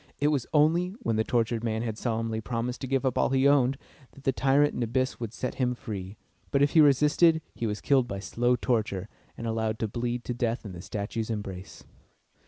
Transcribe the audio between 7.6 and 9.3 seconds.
was killed by slow torture,